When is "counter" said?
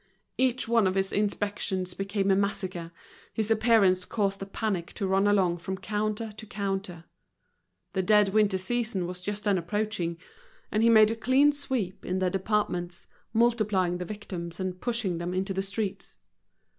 5.77-6.31, 6.47-7.03